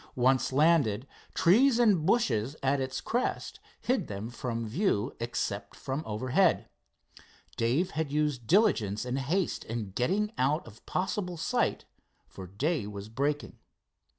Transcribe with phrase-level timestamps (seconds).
[0.15, 1.05] Once landed,
[1.35, 6.67] trees and bushes at its crest hid them from view except from overhead.
[7.55, 11.85] Dave had used diligence and haste in getting out of possible sight,
[12.27, 13.59] for day was breaking.